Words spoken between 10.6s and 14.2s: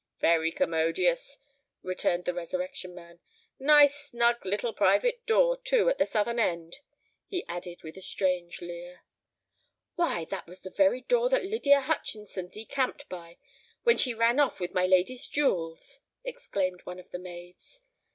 the very door that Lydia Hutchinson decamped by, when she